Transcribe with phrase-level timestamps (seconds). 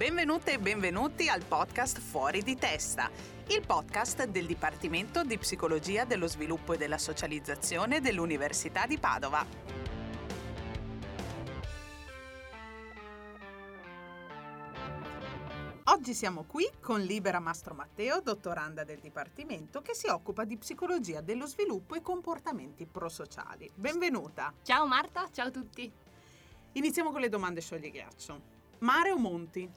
[0.00, 3.10] Benvenute e benvenuti al podcast Fuori di testa,
[3.48, 9.44] il podcast del Dipartimento di Psicologia dello Sviluppo e della Socializzazione dell'Università di Padova.
[15.84, 21.20] Oggi siamo qui con Libera Mastro Matteo, dottoranda del Dipartimento, che si occupa di psicologia
[21.20, 23.70] dello sviluppo e comportamenti prosociali.
[23.74, 24.50] Benvenuta!
[24.62, 25.92] Ciao Marta, ciao a tutti!
[26.72, 28.40] Iniziamo con le domande scioglierghiaccio.
[28.78, 29.70] Mare o monti?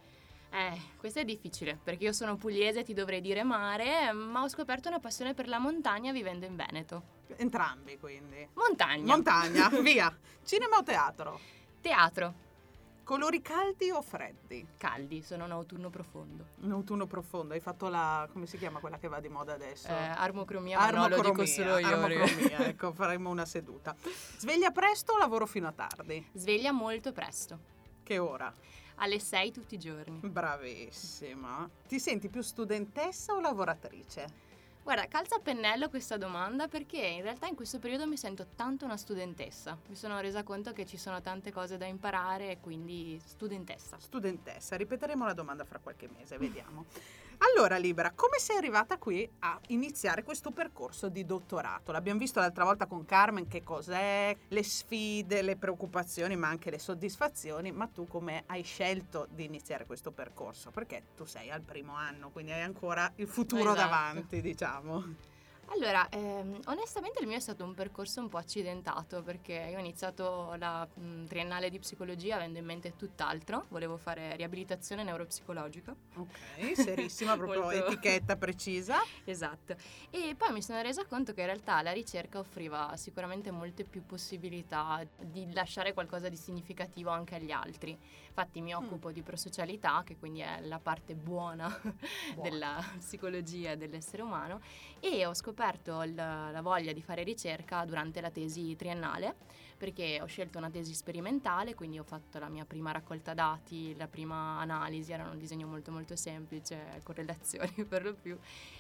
[0.54, 4.48] Eh, questo è difficile, perché io sono pugliese e ti dovrei dire mare, ma ho
[4.48, 7.22] scoperto una passione per la montagna vivendo in Veneto.
[7.38, 8.48] Entrambi, quindi.
[8.54, 9.04] Montagna.
[9.04, 10.16] Montagna, via.
[10.44, 11.40] Cinema o teatro?
[11.82, 12.42] Teatro.
[13.04, 14.66] Colori caldi o freddi?
[14.78, 16.46] Caldi, sono un autunno profondo.
[16.62, 18.30] Un autunno profondo, hai fatto la...
[18.32, 19.88] come si chiama quella che va di moda adesso?
[19.88, 21.88] Eh, armocromia, ma no, lo dico solo io.
[21.88, 23.96] Armocromia, ecco, faremo una seduta.
[24.38, 26.24] Sveglia presto o lavoro fino a tardi?
[26.34, 27.60] Sveglia molto presto.
[28.04, 28.54] Che ora?
[29.04, 30.20] Alle 6 tutti i giorni.
[30.20, 31.70] Bravissima.
[31.88, 34.52] Ti senti più studentessa o lavoratrice?
[34.82, 38.86] Guarda, calza a pennello questa domanda perché in realtà in questo periodo mi sento tanto
[38.86, 39.78] una studentessa.
[39.88, 43.98] Mi sono resa conto che ci sono tante cose da imparare e quindi studentessa.
[44.00, 46.86] Studentessa, ripeteremo la domanda fra qualche mese, vediamo.
[47.38, 51.92] Allora Libera, come sei arrivata qui a iniziare questo percorso di dottorato?
[51.92, 56.80] L'abbiamo visto l'altra volta con Carmen che cos'è, le sfide, le preoccupazioni, ma anche le
[56.80, 60.72] soddisfazioni, ma tu come hai scelto di iniziare questo percorso?
[60.72, 63.78] Perché tu sei al primo anno, quindi hai ancora il futuro esatto.
[63.78, 65.32] davanti, diciamo.
[65.76, 69.80] Allora, ehm, onestamente il mio è stato un percorso un po' accidentato perché io ho
[69.80, 75.96] iniziato la mh, triennale di psicologia avendo in mente tutt'altro, volevo fare riabilitazione neuropsicologica.
[76.16, 77.88] Ok, serissima, proprio Molto...
[77.88, 79.02] etichetta precisa.
[79.24, 79.76] Esatto.
[80.12, 84.06] E poi mi sono resa conto che in realtà la ricerca offriva sicuramente molte più
[84.06, 87.98] possibilità di lasciare qualcosa di significativo anche agli altri.
[88.36, 88.78] Infatti mi mm.
[88.78, 89.12] occupo mm.
[89.12, 91.68] di prosocialità, che quindi è la parte buona,
[92.34, 92.50] buona.
[92.50, 94.60] della psicologia dell'essere umano,
[95.00, 99.36] e ho scoperto scoperto la, la voglia di fare ricerca durante la tesi triennale
[99.84, 104.08] perché ho scelto una tesi sperimentale, quindi ho fatto la mia prima raccolta dati, la
[104.08, 108.38] prima analisi, era un disegno molto molto semplice, correlazioni per lo più,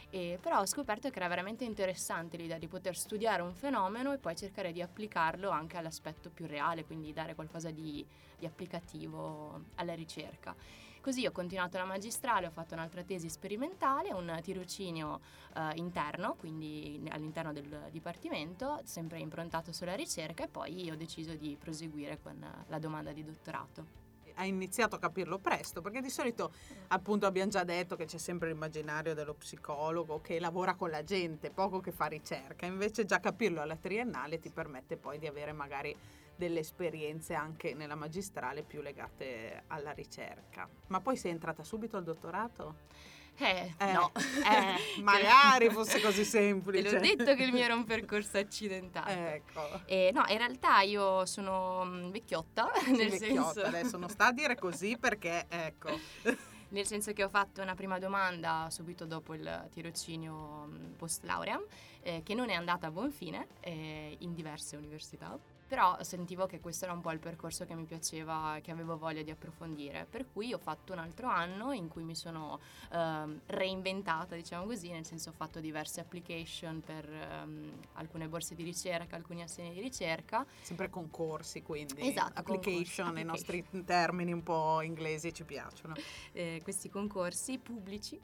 [0.09, 4.17] e, però ho scoperto che era veramente interessante l'idea di poter studiare un fenomeno e
[4.17, 8.05] poi cercare di applicarlo anche all'aspetto più reale, quindi dare qualcosa di,
[8.37, 9.42] di applicativo
[9.75, 10.55] alla ricerca.
[11.03, 15.19] Così ho continuato la magistrale, ho fatto un'altra tesi sperimentale, un tirocinio
[15.53, 21.57] eh, interno, quindi all'interno del dipartimento, sempre improntato sulla ricerca e poi ho deciso di
[21.59, 24.03] proseguire con la domanda di dottorato
[24.35, 26.53] hai iniziato a capirlo presto, perché di solito
[26.87, 31.51] appunto abbiamo già detto che c'è sempre l'immaginario dello psicologo che lavora con la gente,
[31.51, 35.95] poco che fa ricerca, invece già capirlo alla triennale ti permette poi di avere magari
[36.35, 40.67] delle esperienze anche nella magistrale più legate alla ricerca.
[40.87, 43.11] Ma poi sei entrata subito al dottorato?
[43.37, 44.11] Eh, eh no.
[44.43, 46.83] Eh, magari fosse così semplice.
[46.83, 49.09] Te l'ho detto che il mio era un percorso accidentato.
[49.09, 49.81] Ecco.
[49.85, 53.61] Eh, no, in realtà io sono mm, vecchiotta, nel vecchiotta, senso...
[53.61, 55.97] adesso non sta a dire così perché, ecco...
[56.73, 61.61] nel senso che ho fatto una prima domanda subito dopo il tirocinio mm, post laurea,
[62.01, 65.39] eh, che non è andata a buon fine eh, in diverse università
[65.73, 69.23] però sentivo che questo era un po' il percorso che mi piaceva, che avevo voglia
[69.23, 72.59] di approfondire, per cui ho fatto un altro anno in cui mi sono
[72.91, 78.61] eh, reinventata, diciamo così, nel senso ho fatto diverse application per ehm, alcune borse di
[78.61, 80.45] ricerca, alcuni assegni di ricerca.
[80.61, 82.07] Sempre concorsi, quindi.
[82.07, 82.39] Esatto.
[82.39, 85.95] Application, concorsi, i nostri termini un po' inglesi ci piacciono.
[86.35, 88.19] Eh, questi concorsi pubblici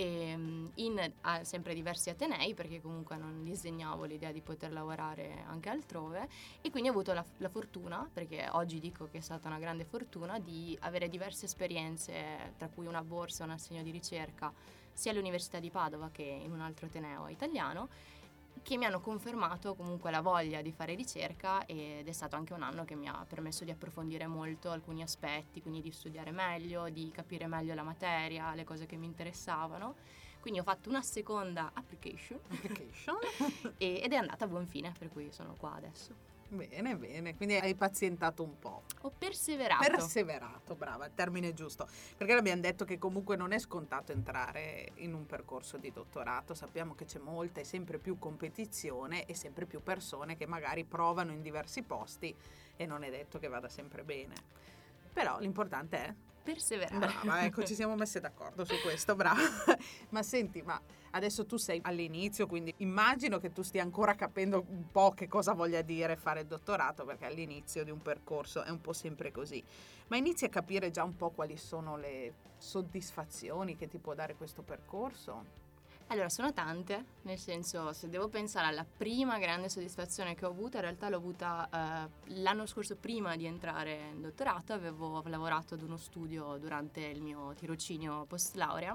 [0.00, 5.68] ehm, in a, sempre diversi atenei perché comunque non disegnavo l'idea di poter lavorare anche
[5.68, 6.28] altrove
[6.60, 9.84] e quindi ho avuto la, la, fortuna, perché oggi dico che è stata una grande
[9.84, 14.52] fortuna, di avere diverse esperienze, tra cui una borsa e un assegno di ricerca
[14.92, 17.88] sia all'Università di Padova che in un altro ateneo italiano
[18.62, 22.62] che mi hanno confermato comunque la voglia di fare ricerca ed è stato anche un
[22.62, 27.10] anno che mi ha permesso di approfondire molto alcuni aspetti, quindi di studiare meglio, di
[27.10, 29.94] capire meglio la materia, le cose che mi interessavano.
[30.40, 33.18] Quindi ho fatto una seconda application, application.
[33.76, 36.39] ed è andata a buon fine, per cui sono qua adesso.
[36.52, 38.82] Bene, bene, quindi hai pazientato un po'.
[39.02, 39.88] Ho perseverato.
[39.88, 41.86] Perseverato, brava, il termine giusto.
[42.16, 46.96] Perché abbiamo detto che comunque non è scontato entrare in un percorso di dottorato, sappiamo
[46.96, 51.40] che c'è molta e sempre più competizione e sempre più persone che magari provano in
[51.40, 52.34] diversi posti
[52.74, 54.34] e non è detto che vada sempre bene.
[55.12, 56.98] Però l'importante è perseverare.
[56.98, 59.40] Brava, ecco, ci siamo messe d'accordo su questo, brava.
[60.10, 60.80] ma senti, ma
[61.12, 65.52] adesso tu sei all'inizio, quindi immagino che tu stia ancora capendo un po' che cosa
[65.52, 69.62] voglia dire fare il dottorato, perché all'inizio di un percorso è un po' sempre così.
[70.08, 74.34] Ma inizi a capire già un po' quali sono le soddisfazioni che ti può dare
[74.34, 75.59] questo percorso?
[76.10, 80.74] Allora, sono tante, nel senso, se devo pensare alla prima grande soddisfazione che ho avuto,
[80.74, 85.82] in realtà l'ho avuta eh, l'anno scorso prima di entrare in dottorato, avevo lavorato ad
[85.82, 88.92] uno studio durante il mio tirocinio post laurea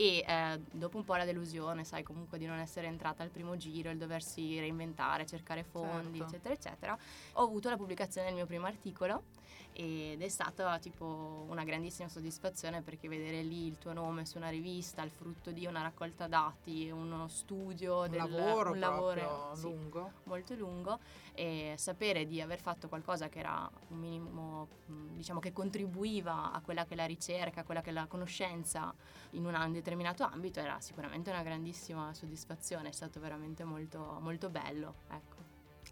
[0.00, 3.56] e eh, dopo un po' la delusione, sai, comunque di non essere entrata al primo
[3.56, 6.34] giro, il doversi reinventare, cercare fondi, certo.
[6.36, 6.98] eccetera, eccetera,
[7.32, 9.24] ho avuto la pubblicazione del mio primo articolo
[9.72, 14.50] ed è stata tipo una grandissima soddisfazione perché vedere lì il tuo nome su una
[14.50, 20.12] rivista, il frutto di una raccolta dati, uno studio, un del, lavoro, un lavoro lungo,
[20.14, 20.98] sì, molto lungo
[21.38, 26.84] e sapere di aver fatto qualcosa che era un minimo, diciamo che contribuiva a quella
[26.84, 28.92] che è la ricerca, a quella che è la conoscenza
[29.30, 34.94] in un determinato ambito era sicuramente una grandissima soddisfazione, è stato veramente molto, molto bello,
[35.12, 35.36] ecco.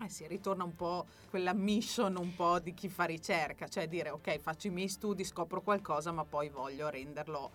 [0.01, 4.11] Eh sì, ritorna un po' quella mission un po' di chi fa ricerca, cioè dire
[4.11, 7.53] ok, faccio i miei studi, scopro qualcosa, ma poi voglio renderlo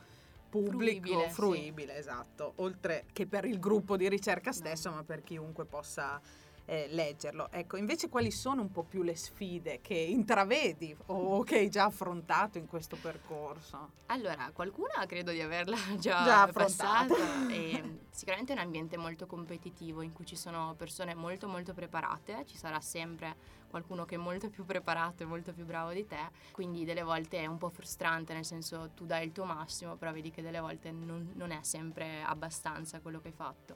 [0.50, 2.00] pubblico, fruibile, fruibile sì.
[2.00, 4.96] esatto, oltre che per il gruppo di ricerca stesso, no.
[4.96, 6.22] ma per chiunque possa
[6.66, 7.52] eh, leggerlo.
[7.52, 11.86] Ecco, invece quali sono un po' più le sfide che intravedi o che hai già
[11.86, 13.92] affrontato in questo percorso?
[14.08, 17.16] Allora, qualcuna credo di averla già, già affrontata.
[17.50, 22.46] e, sicuramente è un ambiente molto competitivo in cui ci sono persone molto molto preparate,
[22.46, 26.30] ci sarà sempre qualcuno che è molto più preparato e molto più bravo di te,
[26.52, 30.12] quindi delle volte è un po' frustrante, nel senso tu dai il tuo massimo, però
[30.12, 33.76] vedi che delle volte non, non è sempre abbastanza quello che hai fatto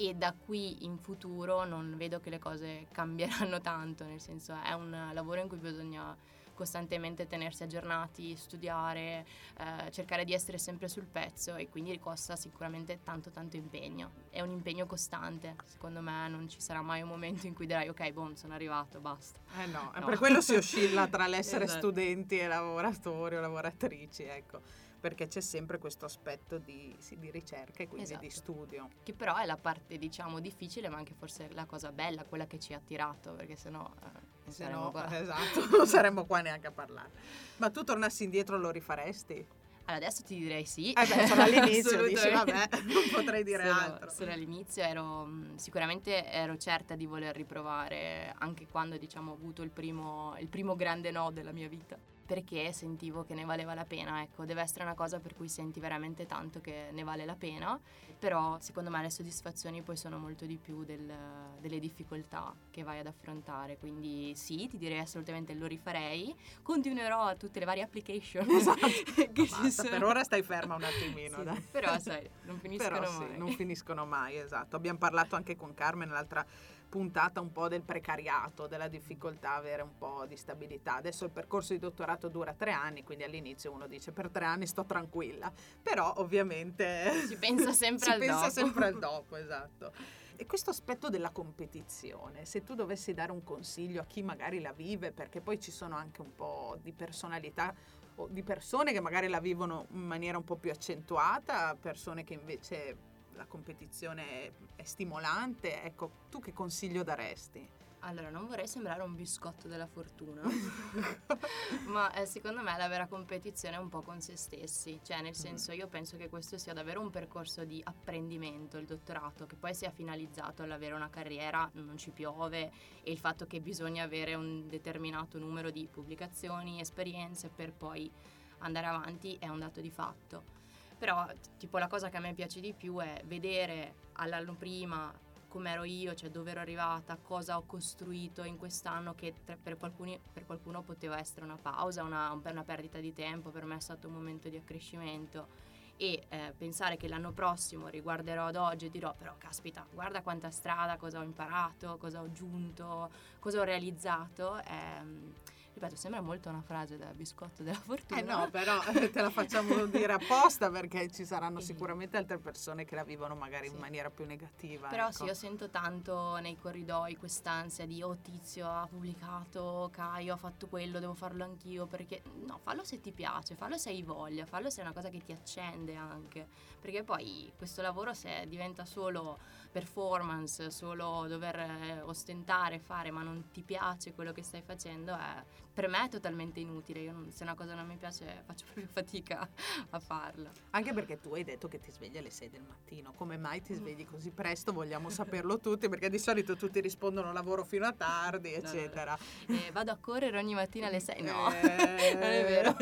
[0.00, 4.72] e da qui in futuro non vedo che le cose cambieranno tanto, nel senso è
[4.72, 6.16] un lavoro in cui bisogna
[6.54, 9.24] costantemente tenersi aggiornati, studiare,
[9.58, 14.10] eh, cercare di essere sempre sul pezzo e quindi costa sicuramente tanto tanto impegno.
[14.30, 17.88] È un impegno costante, secondo me non ci sarà mai un momento in cui dirai
[17.88, 19.38] ok, boh, sono arrivato, basta.
[19.60, 20.06] Eh no, no.
[20.06, 21.78] per quello si oscilla tra l'essere esatto.
[21.78, 27.82] studenti e lavoratori o lavoratrici, ecco perché c'è sempre questo aspetto di, sì, di ricerca
[27.82, 28.20] e quindi esatto.
[28.20, 28.88] di studio.
[29.02, 32.58] Che però è la parte, diciamo, difficile, ma anche forse la cosa bella, quella che
[32.58, 34.04] ci ha attirato, perché sennò eh,
[34.44, 35.06] non Se saremmo no, qua.
[35.18, 37.10] Esatto, non saremmo qua neanche a parlare.
[37.56, 39.46] Ma tu tornassi indietro lo rifaresti?
[39.84, 40.92] Allora, adesso ti direi sì.
[40.92, 44.10] Eh beh, sono all'inizio, dici vabbè, non potrei dire sono, altro.
[44.10, 49.62] Sono all'inizio, ero, mm, sicuramente ero certa di voler riprovare, anche quando diciamo ho avuto
[49.62, 51.96] il primo, il primo grande no della mia vita
[52.28, 55.80] perché sentivo che ne valeva la pena, ecco, deve essere una cosa per cui senti
[55.80, 57.80] veramente tanto che ne vale la pena,
[58.18, 61.10] però secondo me le soddisfazioni poi sono molto di più del,
[61.58, 67.34] delle difficoltà che vai ad affrontare, quindi sì, ti direi assolutamente lo rifarei, continuerò a
[67.34, 68.46] tutte le varie application.
[68.58, 68.88] Esatto,
[69.32, 71.54] che basta, per ora stai ferma un attimino.
[71.54, 73.30] Sì, però sai, non finiscono però, mai.
[73.30, 74.76] Sì, non finiscono mai, esatto.
[74.76, 76.44] Abbiamo parlato anche con Carmen l'altra
[76.88, 80.96] puntata un po' del precariato, della difficoltà avere un po' di stabilità.
[80.96, 84.66] Adesso il percorso di dottorato dura tre anni, quindi all'inizio uno dice per tre anni
[84.66, 85.52] sto tranquilla,
[85.82, 88.50] però ovviamente si pensa sempre si al pensa dopo.
[88.50, 89.92] sempre al dopo, esatto.
[90.40, 94.72] E questo aspetto della competizione, se tu dovessi dare un consiglio a chi magari la
[94.72, 97.74] vive, perché poi ci sono anche un po' di personalità
[98.14, 102.34] o di persone che magari la vivono in maniera un po' più accentuata, persone che
[102.34, 102.96] invece
[103.38, 107.76] la competizione è stimolante, ecco, tu che consiglio daresti?
[108.00, 110.42] Allora, non vorrei sembrare un biscotto della fortuna,
[111.86, 115.30] ma eh, secondo me la vera competizione è un po' con se stessi, cioè nel
[115.30, 115.32] mm.
[115.32, 119.74] senso io penso che questo sia davvero un percorso di apprendimento, il dottorato, che poi
[119.74, 122.70] sia finalizzato all'avere una carriera, non ci piove,
[123.02, 128.10] e il fatto che bisogna avere un determinato numero di pubblicazioni, esperienze per poi
[128.58, 130.57] andare avanti è un dato di fatto.
[130.98, 131.26] Però
[131.56, 135.12] tipo la cosa che a me piace di più è vedere all'anno prima
[135.48, 140.18] come ero io, cioè dove ero arrivata, cosa ho costruito in quest'anno che per, qualcuni,
[140.32, 144.08] per qualcuno poteva essere una pausa, una, una, perdita di tempo, per me è stato
[144.08, 149.12] un momento di accrescimento e eh, pensare che l'anno prossimo riguarderò ad oggi e dirò
[149.18, 154.60] però caspita guarda quanta strada, cosa ho imparato, cosa ho aggiunto, cosa ho realizzato.
[154.64, 155.34] Ehm,
[155.78, 158.20] Ripeto, sembra molto una frase da biscotto della fortuna.
[158.20, 162.96] Eh no, però te la facciamo dire apposta perché ci saranno sicuramente altre persone che
[162.96, 163.74] la vivono magari sì.
[163.74, 164.88] in maniera più negativa.
[164.88, 165.12] Però ecco.
[165.12, 170.66] sì, io sento tanto nei corridoi quest'ansia di oh tizio ha pubblicato, Caio ha fatto
[170.66, 174.70] quello, devo farlo anch'io perché no, fallo se ti piace, fallo se hai voglia, fallo
[174.70, 176.44] se è una cosa che ti accende anche,
[176.80, 179.38] perché poi questo lavoro se diventa solo
[179.70, 185.66] performance, solo dover eh, ostentare, fare, ma non ti piace quello che stai facendo, eh,
[185.72, 187.02] per me è totalmente inutile.
[187.10, 189.48] Non- se una cosa non mi piace faccio proprio fatica
[189.90, 190.50] a farla.
[190.70, 193.12] Anche perché tu hai detto che ti svegli alle 6 del mattino.
[193.12, 193.62] Come mai Mm.
[193.64, 194.72] ti svegli così presto?
[194.72, 198.68] Vogliamo saperlo tutti perché di solito tutti rispondono lavoro fino a tardi, No, no, no.
[198.68, 199.18] eccetera.
[199.46, 201.22] E vado a correre ogni mattina alle 6.
[201.22, 201.60] No, Eh.
[202.14, 202.76] non è vero.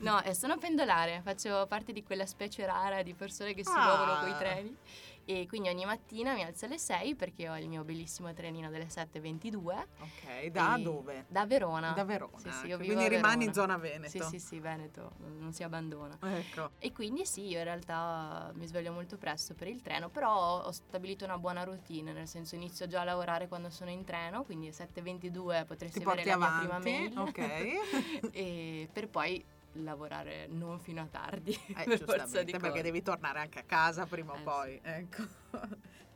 [0.00, 3.84] No, eh, sono pendolare, faccio parte di quella specie rara di persone che si Ah.
[3.84, 4.76] muovono coi treni.
[5.24, 8.86] E quindi ogni mattina mi alzo alle 6 perché ho il mio bellissimo trenino delle
[8.86, 9.86] 7.22.
[10.00, 11.26] Ok, da dove?
[11.28, 11.92] Da Verona.
[11.92, 12.38] Da Verona.
[12.38, 14.08] Sì, sì, Quindi rimani in zona Veneto.
[14.08, 16.18] Sì, sì, sì, Veneto, non si abbandona.
[16.20, 16.70] Ecco.
[16.78, 20.72] E quindi sì, io in realtà mi sveglio molto presto per il treno, però ho
[20.72, 24.68] stabilito una buona routine, nel senso inizio già a lavorare quando sono in treno, quindi
[24.68, 27.18] alle 7.22 potresti Ti avere la mia prima avanti, mail.
[27.18, 28.30] ok.
[28.32, 33.02] e per poi lavorare non fino a tardi, Eh, per forza giustamente, di perché devi
[33.02, 34.80] tornare anche a casa prima o Eh, poi.
[34.82, 35.22] Ecco.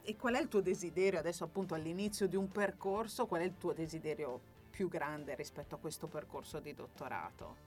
[0.02, 3.26] E qual è il tuo desiderio adesso appunto all'inizio di un percorso?
[3.26, 7.65] Qual è il tuo desiderio più grande rispetto a questo percorso di dottorato?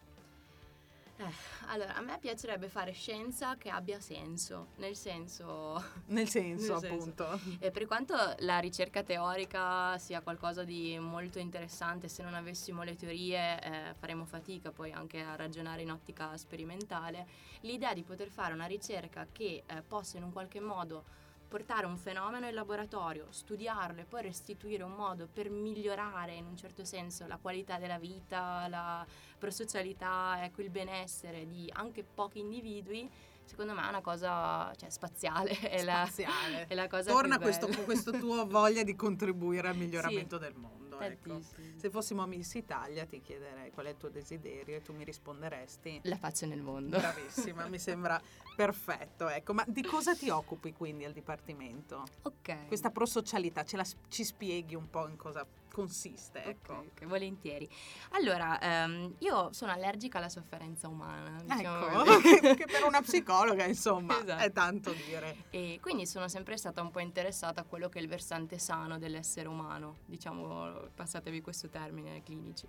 [1.19, 1.33] Eh,
[1.67, 5.83] allora, a me piacerebbe fare scienza che abbia senso, nel senso...
[6.07, 7.25] Nel senso, Nel senso.
[7.25, 7.39] appunto.
[7.59, 12.95] E per quanto la ricerca teorica sia qualcosa di molto interessante, se non avessimo le
[12.95, 17.27] teorie eh, faremo fatica poi anche a ragionare in ottica sperimentale,
[17.61, 21.03] l'idea di poter fare una ricerca che eh, possa in un qualche modo
[21.49, 26.55] portare un fenomeno in laboratorio, studiarlo e poi restituire un modo per migliorare in un
[26.55, 29.05] certo senso la qualità della vita, la
[29.37, 33.09] prosocialità, ecco, il benessere di anche pochi individui,
[33.45, 35.57] secondo me è una cosa cioè, spaziale.
[35.59, 36.67] È la- Spaziale.
[36.67, 40.78] è la cosa Torna questo, questo tuo voglia di contribuire al miglioramento del mondo.
[40.99, 41.41] Ecco.
[41.75, 46.01] Se fossimo Miss Italia ti chiederei qual è il tuo desiderio e tu mi risponderesti.
[46.03, 46.97] La faccio nel mondo.
[46.97, 48.21] Bravissima, mi sembra
[48.55, 49.27] perfetto.
[49.29, 52.03] Ecco, ma di cosa ti occupi quindi al dipartimento?
[52.23, 52.67] Ok.
[52.67, 55.45] Questa prosocialità, ce la, ci spieghi un po' in cosa
[55.79, 56.43] consiste?
[56.43, 56.73] Ecco.
[56.73, 57.69] Ok, ok, volentieri.
[58.11, 61.41] Allora, ehm, io sono allergica alla sofferenza umana.
[61.41, 64.43] Diciamo Ecco, che, che per una psicologa insomma Esatto.
[64.43, 65.45] è tanto dire.
[65.49, 68.97] E quindi sono sempre stata un po' interessata a quello che è il versante sano
[68.97, 72.67] dell'essere umano, diciamo, passatevi questo termine ai clinici.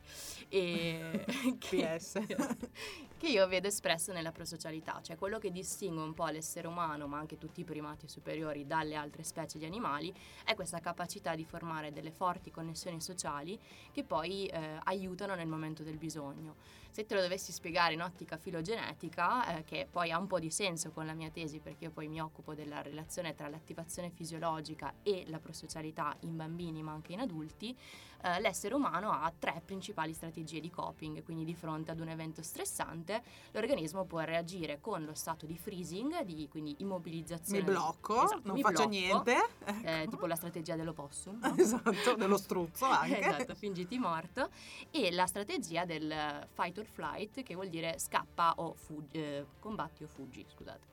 [0.48, 1.24] E
[1.58, 2.00] che,
[3.18, 7.18] che io vedo espresso nella prosocialità, cioè quello che distingue un po' l'essere umano, ma
[7.18, 10.14] anche tutti i primati superiori dalle altre specie di animali,
[10.44, 13.58] è questa capacità di formare delle forti connessioni sociali
[13.92, 16.56] che poi eh, aiutano nel momento del bisogno.
[16.90, 20.50] Se te lo dovessi spiegare in ottica filogenetica, eh, che poi ha un po' di
[20.50, 24.94] senso con la mia tesi, perché io poi mi occupo della relazione tra l'attivazione fisiologica
[25.02, 27.76] e la prosocialità in bambini ma anche in adulti,
[28.22, 32.42] eh, l'essere umano ha tre principali strategie di coping, quindi di fronte ad un evento
[32.42, 33.22] stressante
[33.52, 37.60] l'organismo può reagire con lo stato di freezing, di, quindi immobilizzazione.
[37.60, 39.36] Mi blocco, Esatto, non mi faccio blocco, niente.
[39.82, 40.10] eh, Ecco.
[40.10, 41.38] tipo la strategia dell'opossum.
[41.40, 41.54] no?
[41.60, 43.18] Esatto, dello struzzo anche.
[43.18, 44.50] esatto, fingiti morto.
[44.90, 49.46] E la strategia del eh, fight or flight, che vuol dire scappa o fuggi, eh,
[49.58, 50.88] combatti o fuggi, scusate.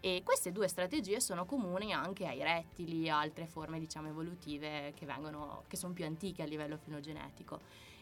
[0.00, 5.06] E queste due strategie sono comuni anche ai rettili, a altre forme diciamo evolutive che,
[5.06, 7.60] vengono, che sono più antiche a livello filogenetico.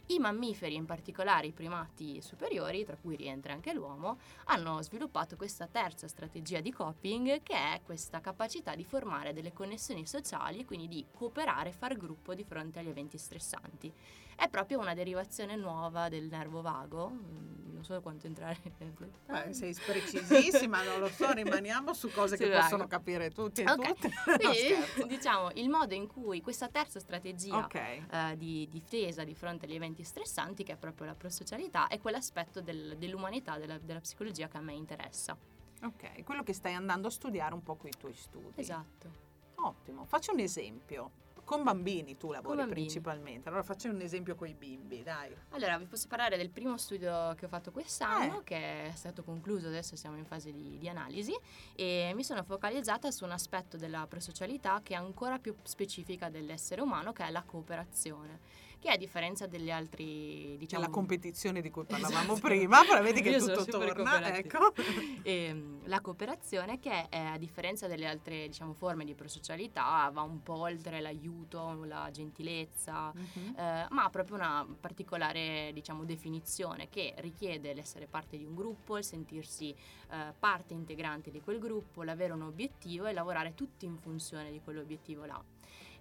[0.08, 5.66] I mammiferi, in particolare i primati superiori, tra cui rientra anche l'uomo, hanno sviluppato questa
[5.66, 10.88] terza strategia di coping che è questa capacità di formare delle connessioni sociali e quindi
[10.88, 13.90] di cooperare e far gruppo di fronte agli eventi stressanti.
[14.36, 18.92] È proprio una derivazione nuova del nervo vago, mm, non so quanto entrare nel
[19.26, 22.88] Beh, sei precisissima, non lo so, rimaniamo su cose che Sul possono vago.
[22.88, 23.92] capire tutti e Ok.
[23.92, 24.10] tutte.
[24.36, 24.74] Quindi,
[25.16, 27.74] diciamo, il modo in cui questa terza strategia Ok.
[27.74, 28.02] eh,
[28.36, 32.96] di difesa di fronte agli eventi stressanti, che è proprio la prosocialità, è quell'aspetto del-
[32.98, 35.36] dell'umanità, della, della psicologia che a me interessa.
[35.82, 38.60] Ok, quello che stai andando a studiare un po' con i tuoi studi.
[38.60, 39.22] Esatto.
[39.56, 41.10] Ottimo, faccio un esempio.
[41.44, 42.80] Con bambini tu lavori bambini.
[42.80, 45.34] principalmente, allora faccio un esempio con i bimbi, dai.
[45.50, 48.44] Allora, vi posso parlare del primo studio che ho fatto quest'anno, Eh.
[48.44, 51.36] che è stato concluso, adesso siamo in fase di, di analisi,
[51.74, 56.80] e mi sono focalizzata su un aspetto della prosocialità che è ancora più specifica dell'essere
[56.80, 58.40] umano, che è la cooperazione,
[58.84, 60.82] che a differenza degli altri, diciamo...
[60.82, 62.40] la competizione di cui parlavamo Esatto.
[62.46, 64.74] prima, però vedi che tutto torna, ecco.
[65.22, 70.42] Ehm, la cooperazione che eh, a differenza delle altre diciamo, forme di prosocialità va un
[70.42, 73.54] po' oltre l'aiuto, la gentilezza, Mhm.
[73.56, 78.98] eh, ma ha proprio una particolare diciamo, definizione che richiede l'essere parte di un gruppo,
[78.98, 83.96] il sentirsi eh, parte integrante di quel gruppo, l'avere un obiettivo e lavorare tutti in
[83.96, 85.42] funzione di quell'obiettivo là.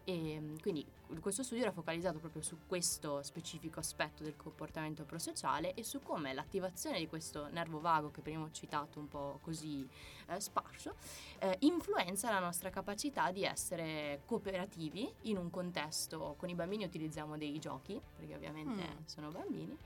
[0.06, 0.86] E mm, quindi
[1.22, 6.34] questo studio era focalizzato proprio su questo specifico aspetto del comportamento prosociale e su come
[6.34, 9.88] l'attivazione di questo nervo vago che prima ho citato un po' così
[10.28, 10.96] eh, sparso
[11.40, 17.38] eh, influenza la nostra capacità di essere cooperativi in un contesto con i bambini utilizziamo
[17.38, 19.06] dei giochi perché ovviamente Mm.
[19.06, 19.78] sono bambini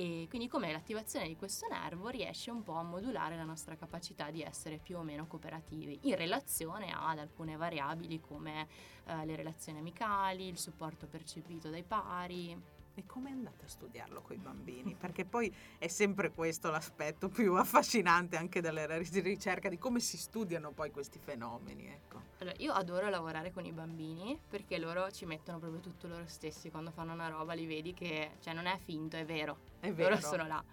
[0.00, 4.30] e quindi come l'attivazione di questo nervo riesce un po' a modulare la nostra capacità
[4.30, 8.68] di essere più o meno cooperativi in relazione ad alcune variabili come
[9.06, 12.56] eh, le relazioni amicali, il supporto percepito dai pari.
[12.98, 14.96] E come andate a studiarlo con i bambini?
[14.98, 20.72] Perché poi è sempre questo l'aspetto più affascinante anche della ricerca di come si studiano
[20.72, 21.86] poi questi fenomeni.
[21.86, 22.20] Ecco.
[22.40, 26.72] Allora, io adoro lavorare con i bambini perché loro ci mettono proprio tutto loro stessi.
[26.72, 29.58] Quando fanno una roba li vedi che cioè, non è finto, è vero.
[29.78, 30.08] È vero.
[30.08, 30.64] Loro sono là.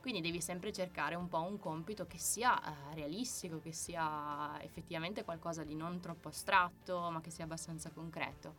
[0.00, 5.22] Quindi devi sempre cercare un po' un compito che sia uh, realistico, che sia effettivamente
[5.22, 8.54] qualcosa di non troppo astratto, ma che sia abbastanza concreto.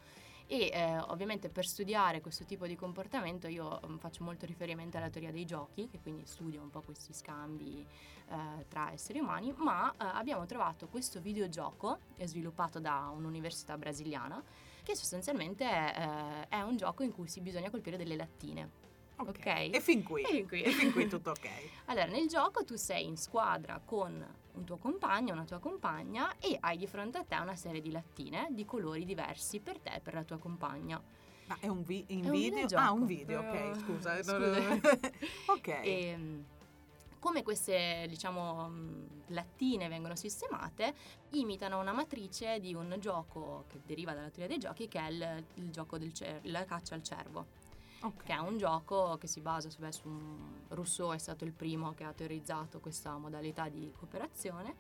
[0.48, 5.10] E eh, ovviamente per studiare questo tipo di comportamento io um, faccio molto riferimento alla
[5.10, 7.86] teoria dei giochi, che quindi studia un po' questi scambi
[8.28, 14.42] eh, tra esseri umani, ma eh, abbiamo trovato questo videogioco sviluppato da un'università brasiliana
[14.84, 18.85] che sostanzialmente è, eh, è un gioco in cui si bisogna colpire delle lattine.
[19.18, 19.28] Ok.
[19.30, 19.46] Ok.
[19.46, 20.22] E fin qui.
[20.24, 20.62] E fin qui.
[20.64, 21.50] E fin qui tutto ok.
[21.86, 26.58] Allora, nel gioco tu sei in squadra con un tuo compagno, una tua compagna e
[26.60, 30.00] hai di fronte a te una serie di lattine di colori diversi per te e
[30.00, 31.02] per la tua compagna.
[31.48, 32.50] Ma è un, vi- in È un video?
[32.56, 32.82] videogioco.
[32.84, 34.16] Ah, un video, ok, scusa.
[34.24, 34.80] scusa.
[35.54, 35.68] ok.
[35.68, 36.42] E, mm,
[37.20, 40.94] come queste, diciamo, mm, lattine vengono sistemate,
[41.32, 45.44] imitano una matrice di un gioco che deriva dalla teoria dei giochi, che è il,
[45.56, 47.46] il gioco del cer- la caccia al cervo.
[48.06, 48.24] Ok.
[48.24, 51.94] che è un gioco che si basa su, su un- Rousseau è stato il primo
[51.94, 54.76] che ha teorizzato questa modalità di cooperazione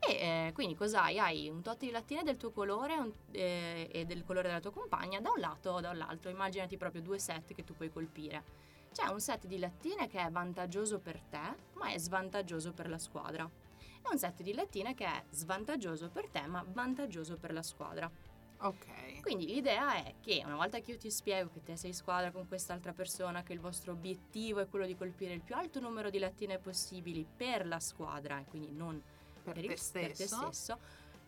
[0.00, 0.12] e
[0.48, 1.18] eh, quindi cos'hai?
[1.18, 4.72] Hai un tot di lattine del tuo colore un- eh, e del colore della tua
[4.72, 8.68] compagna da un lato o dall'altro, immaginati proprio due set che tu puoi colpire.
[8.92, 12.98] C'è un set di lattine che è vantaggioso per te ma è svantaggioso per la
[12.98, 13.48] squadra
[14.02, 18.10] e un set di lattine che è svantaggioso per te ma vantaggioso per la squadra.
[18.62, 19.20] Ok.
[19.22, 22.30] Quindi l'idea è che una volta che io ti spiego che te sei in squadra
[22.30, 26.10] con quest'altra persona, che il vostro obiettivo è quello di colpire il più alto numero
[26.10, 29.00] di lattine possibili per la squadra e quindi non
[29.42, 30.36] Per per, te il- per te stesso.
[30.52, 30.78] stesso,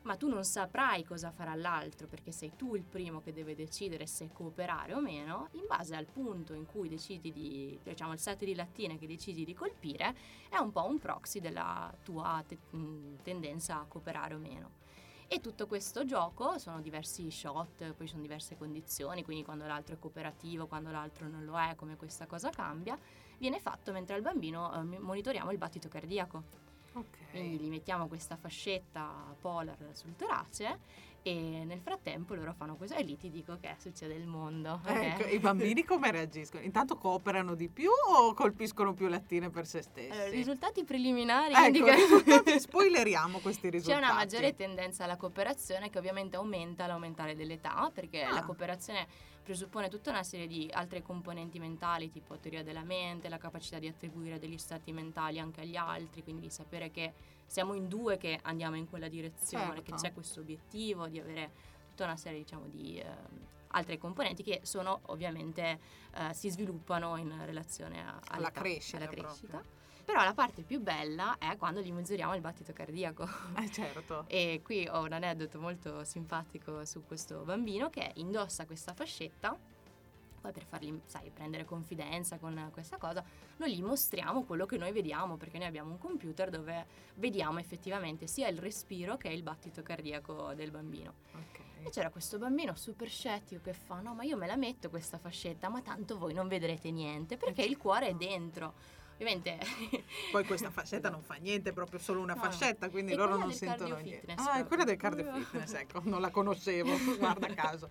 [0.02, 4.06] ma tu non saprai cosa farà l'altro perché sei tu il primo che deve decidere
[4.06, 8.42] se cooperare o meno, in base al punto in cui decidi di, diciamo il set
[8.44, 10.14] di lattine che decidi di colpire,
[10.48, 14.80] è un po' un proxy della tua te- mh, tendenza a cooperare o meno.
[15.28, 19.98] E tutto questo gioco sono diversi shot, poi sono diverse condizioni, quindi quando l'altro è
[19.98, 22.98] cooperativo, quando l'altro non lo è, come questa cosa cambia,
[23.38, 26.60] viene fatto mentre al bambino eh, monitoriamo il battito cardiaco.
[26.94, 27.30] Ok.
[27.30, 30.78] Quindi gli mettiamo questa fascetta polar sul torace
[31.22, 34.80] e nel frattempo loro fanno questo e lì ti dico che succede il mondo.
[34.84, 35.32] Ecco, ok?
[35.32, 36.62] i bambini come reagiscono?
[36.64, 40.10] Intanto cooperano di più o colpiscono più lattine per se stessi?
[40.10, 44.02] Allora, i risultati preliminari ecco, indicano risultati- spoileriamo questi C'è risultati.
[44.04, 48.32] una maggiore tendenza alla cooperazione che ovviamente aumenta all'aumentare dell'età, perché Ah.
[48.32, 49.06] la cooperazione
[49.42, 53.88] presuppone tutta una serie di altre componenti mentali, tipo teoria della mente, la capacità di
[53.88, 57.12] attribuire degli stati mentali anche agli altri, quindi di sapere che
[57.52, 59.82] siamo in due che andiamo in quella direzione, Certo.
[59.82, 61.50] che c'è questo obiettivo, di avere
[61.90, 65.78] tutta una serie diciamo di ehm, altre componenti che sono ovviamente
[66.14, 69.26] eh, si sviluppano in relazione a- Alla crescita alla proprio.
[69.26, 69.62] crescita.
[70.02, 73.28] Però la parte più bella è quando gli misuriamo il battito cardiaco.
[73.62, 74.24] Eh certo.
[74.28, 79.54] E qui ho un aneddoto molto simpatico su questo bambino che indossa questa fascetta.
[80.42, 83.24] Poi per fargli, sai, prendere confidenza con questa cosa,
[83.58, 88.26] noi gli mostriamo quello che noi vediamo, perché noi abbiamo un computer dove vediamo effettivamente
[88.26, 91.14] sia il respiro che il battito cardiaco del bambino.
[91.80, 91.90] E Ok.
[91.90, 95.68] c'era questo bambino super scettico che fa: No, ma io me la metto questa fascetta,
[95.68, 98.74] ma tanto voi non vedrete niente perché il cuore è dentro.
[99.12, 99.58] Ovviamente
[100.32, 102.40] Poi questa fascetta non fa niente, è proprio solo una No.
[102.40, 104.20] fascetta, quindi È loro non sentono niente.
[104.26, 107.90] fitness Ah, è quella del cardio fitness, ecco, non la conoscevo, guarda caso.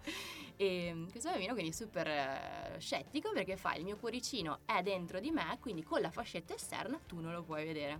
[0.62, 5.32] E questo bambino quindi super eh, scettico perché fa il mio cuoricino è dentro di
[5.32, 8.00] me, quindi con la fascetta esterna tu non lo puoi vedere.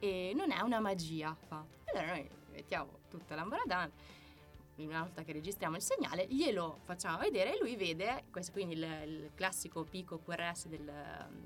[0.00, 1.64] E non è una magia, fa.
[1.84, 3.88] Allora noi mettiamo tutta l'ambaradana,
[4.84, 8.82] una volta che registriamo il segnale, glielo facciamo vedere e lui vede, questo quindi il,
[8.82, 10.92] il classico picco QRS del,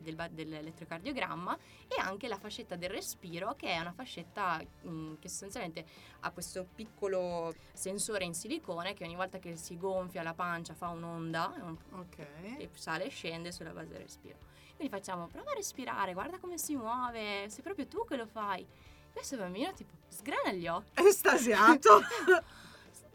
[0.00, 5.84] del, dell'elettrocardiogramma e anche la fascetta del respiro che è una fascetta mh, che sostanzialmente
[6.20, 10.88] ha questo piccolo sensore in silicone che ogni volta che si gonfia la pancia fa
[10.88, 12.18] un'onda un- Ok.
[12.58, 14.36] e sale e scende sulla base del respiro.
[14.74, 18.66] Quindi facciamo prova a respirare, guarda come si muove, sei proprio tu che lo fai.
[19.12, 20.90] Questo bambino tipo sgrana gli occhi.
[21.06, 22.00] Estasiato.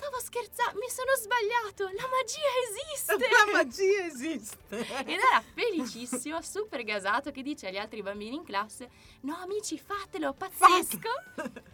[0.05, 3.17] Stavo scherzando, mi sono sbagliato, la magia esiste!
[3.17, 4.77] La magia esiste.
[4.99, 8.87] Ed era felicissimo, super gasato, che dice agli altri bambini in classe:
[9.21, 11.09] No, amici, fatelo, pazzesco!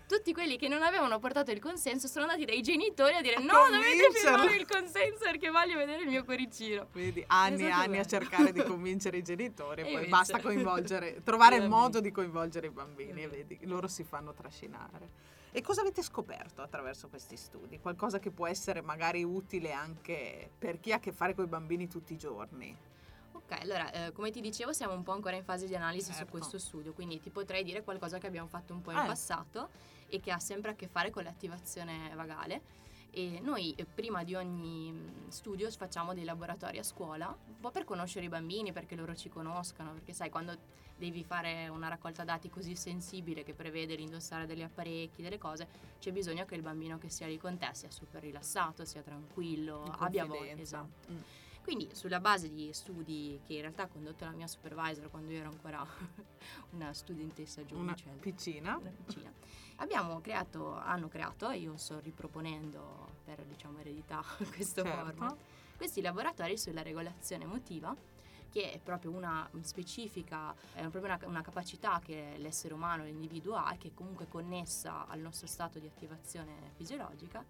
[0.07, 3.39] tutti quelli che non avevano portato il consenso sono andati dai genitori a dire A
[3.39, 6.87] no, dovete convincerlo." firmare il consenso perché voglio vedere il mio cuoricino.
[6.93, 8.07] Vedi, anni e Esatto anni a bello.
[8.07, 12.67] cercare di convincere i genitori e poi invece- basta coinvolgere, trovare il modo di coinvolgere
[12.67, 15.39] i bambini e vedi, loro si fanno trascinare.
[15.53, 17.77] E cosa avete scoperto attraverso questi studi?
[17.79, 21.47] Qualcosa che può essere magari utile anche per chi ha a che fare con i
[21.47, 22.73] bambini tutti i giorni.
[23.33, 26.19] Ok, allora, eh, come ti dicevo, siamo un po' ancora in fase di analisi su
[26.19, 26.31] Certo.
[26.31, 29.05] questo studio, quindi ti potrei dire qualcosa che abbiamo fatto un po' in Eh.
[29.05, 29.69] passato
[30.07, 32.61] e che ha sempre a che fare con l'attivazione vagale.
[33.13, 37.69] E noi eh, prima di ogni mh, studio facciamo dei laboratori a scuola, un po'
[37.69, 40.57] per conoscere i bambini, perché loro ci conoscano, perché sai, quando
[40.97, 45.67] devi fare una raccolta dati così sensibile che prevede l'indossare degli apparecchi, delle cose,
[45.99, 49.83] c'è bisogno che il bambino che sia lì con te sia super rilassato, sia tranquillo,
[49.97, 50.53] abbia voglia.
[50.53, 51.11] Esatto.
[51.11, 51.17] Mm.
[51.63, 55.39] Quindi sulla base di studi che in realtà ha condotto la mia supervisor quando io
[55.39, 55.85] ero ancora
[56.71, 58.77] una studentessa Una giovane, piccina.
[58.77, 59.31] una piccina,
[59.77, 64.89] abbiamo creato, hanno creato, e io sto riproponendo per diciamo eredità questo Certo.
[65.05, 65.37] format,
[65.77, 67.95] questi laboratori sulla regolazione emotiva
[68.51, 73.73] che è proprio una specifica, è proprio una, una capacità che l'essere umano, l'individuo ha,
[73.79, 77.45] che è comunque connessa al nostro stato di attivazione fisiologica,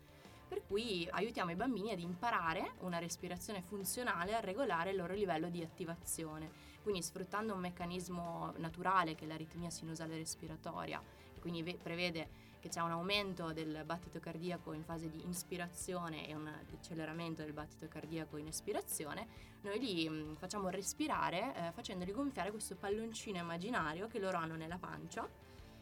[0.52, 5.48] per cui aiutiamo i bambini ad imparare una respirazione funzionale a regolare il loro livello
[5.48, 6.52] di attivazione,
[6.84, 11.02] quindi sfruttando un meccanismo naturale che è l'aritmia sinusale respiratoria,
[11.40, 12.28] quindi ve- prevede
[12.60, 17.54] che c'è un aumento del battito cardiaco in fase di inspirazione e un deceleramento del
[17.54, 19.26] battito cardiaco in espirazione,
[19.62, 24.78] noi li mh, facciamo respirare eh, facendoli gonfiare questo palloncino immaginario che loro hanno nella
[24.78, 25.26] pancia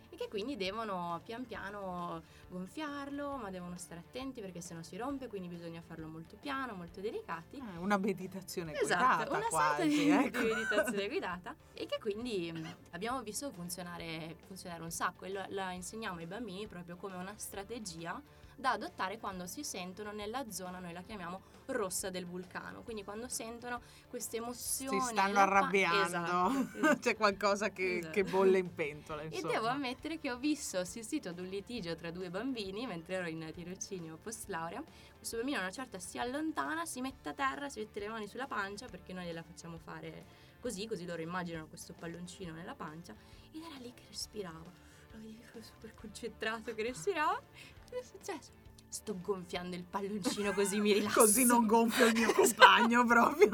[0.10, 4.98] e che quindi devono pian piano gonfiarlo, ma devono stare attenti perché se no si
[4.98, 7.58] rompe, quindi bisogna farlo molto piano, molto delicati.
[7.58, 10.40] Eh, una meditazione Esatto, guidata una quasi, sorta di, ecco.
[10.40, 15.46] di meditazione guidata e che quindi mh, abbiamo visto funzionare, funzionare un sacco e lo-
[15.50, 18.22] la insegniamo ai bambini proprio come una strategia
[18.60, 23.30] da adottare quando si sentono nella zona, noi la chiamiamo rossa del vulcano, quindi quando
[23.30, 25.00] sentono queste emozioni.
[25.00, 28.14] Si stanno nella pa- arrabbiando, Esatto, c'è qualcosa che, Esatto.
[28.14, 29.22] che bolle in pentola.
[29.22, 29.54] E Insomma.
[29.54, 33.28] devo ammettere che ho visto, ho assistito ad un litigio tra due bambini mentre ero
[33.30, 34.84] in tirocinio post laurea.
[35.16, 38.28] Questo bambino a una certa si allontana, si mette a terra, si mette le mani
[38.28, 40.26] sulla pancia perché noi gliela facciamo fare
[40.60, 43.16] così, così loro immaginano questo palloncino nella pancia
[43.54, 44.88] ed era lì che respirava.
[45.20, 47.42] Proprio super concentrato che respirava.
[47.84, 48.52] Cosa è successo?
[48.88, 51.20] Sto gonfiando il palloncino così mi rilasso.
[51.20, 53.50] Così non gonfio il mio compagno proprio.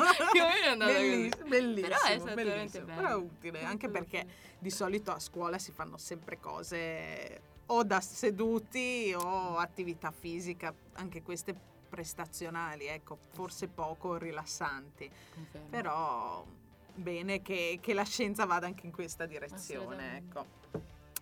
[0.77, 2.85] Belliss- bellissimo, Però è stato veramente bellissimo.
[2.85, 3.01] bello.
[3.01, 4.25] Però è utile, anche perché
[4.57, 11.21] di solito a scuola si fanno sempre cose o da seduti o attività fisica, anche
[11.21, 11.53] queste
[11.89, 15.09] prestazionali, ecco, forse poco rilassanti.
[15.33, 15.67] Confermo.
[15.69, 16.45] Però
[16.93, 20.45] bene che, che la scienza vada anche in questa direzione, ecco.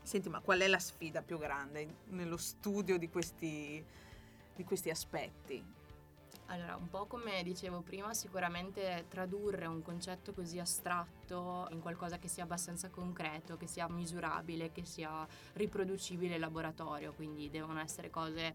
[0.03, 3.83] Senti, ma qual è la sfida più grande nello studio di questi,
[4.53, 5.81] di questi aspetti?
[6.47, 12.27] Allora, un po' come dicevo prima, sicuramente tradurre un concetto così astratto in qualcosa che
[12.27, 18.53] sia abbastanza concreto, che sia misurabile, che sia riproducibile in laboratorio, quindi devono essere cose,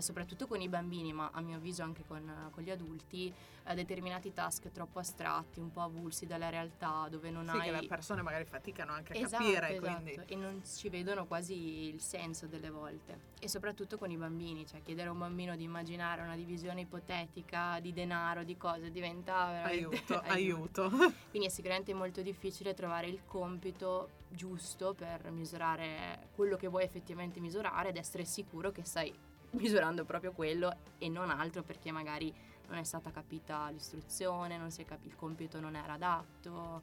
[0.00, 3.32] soprattutto con i bambini, ma a mio avviso anche con, eh, con gli adulti,
[3.64, 7.64] eh, determinati task troppo astratti, un po' avulsi dalla realtà, dove non Sì, hai...
[7.64, 10.20] che le persone magari faticano anche a Esatto, capire, esatto, quindi...
[10.26, 13.28] e non ci vedono quasi il senso delle volte.
[13.40, 17.78] E soprattutto con i bambini, cioè chiedere a un bambino di immaginare una divisione ipotetica
[17.80, 20.88] di denaro, di cose, diventa veramente Aiuto, aiuto.
[21.30, 27.40] Quindi è sicuramente molto difficile trovare il compito giusto per misurare quello che vuoi effettivamente
[27.40, 29.12] misurare ed essere sicuro che stai
[29.52, 32.32] misurando proprio quello e non altro perché magari
[32.68, 36.82] non è stata capita l'istruzione, capi- il compito non era adatto.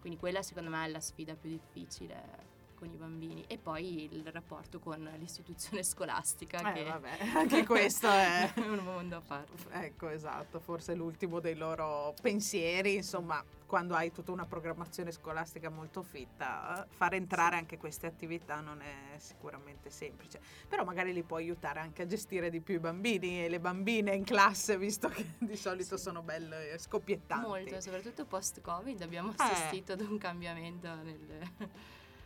[0.00, 4.24] Quindi quella secondo me è la sfida più difficile con i bambini e poi il
[4.30, 8.52] rapporto con l'istituzione scolastica Eh, che vabbè, anche questo è...
[8.56, 9.52] un mondo a parte.
[9.70, 16.02] Ecco, esatto, forse l'ultimo dei loro pensieri, insomma, quando hai tutta una programmazione scolastica molto
[16.02, 21.36] fitta, eh, far entrare anche queste attività non è sicuramente semplice, però magari li può
[21.38, 25.24] aiutare anche a gestire di più i bambini e le bambine in classe, visto che
[25.38, 26.02] di solito Sì.
[26.04, 27.46] sono belle scoppiettanti.
[27.46, 29.34] Molto, soprattutto post-Covid abbiamo Eh.
[29.38, 31.50] assistito ad un cambiamento nel...